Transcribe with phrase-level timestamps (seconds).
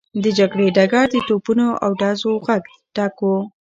[0.23, 2.63] د جګړې ډګر د توپونو او ډزو غږ
[2.95, 3.29] ډک و.